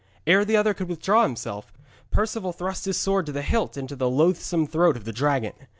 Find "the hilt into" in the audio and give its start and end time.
3.31-3.95